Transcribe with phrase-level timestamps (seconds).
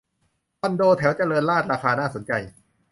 [0.59, 2.31] คอนโดแถวเจริญราษฎร์ราคาน่าสนใจ